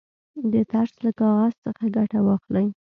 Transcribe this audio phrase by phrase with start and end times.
[0.53, 2.67] د ترس له کاغذ څخه ګټه واخلئ.